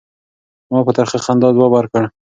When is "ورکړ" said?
1.73-2.03